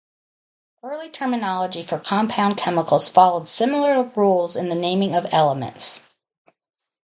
[0.81, 6.09] Early terminology for compound chemicals followed similar rules to the naming of elements.